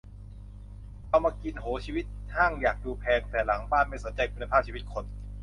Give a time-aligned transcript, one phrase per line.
[1.09, 2.05] เอามากิน โห ชีวิต
[2.35, 5.05] ห้างอยากดูแพง แต่หลังบ้านไม่สนใจคุณภาพชีวิตคน